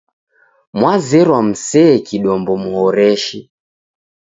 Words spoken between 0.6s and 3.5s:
Mwazerwa musee kidombo muhoreshe.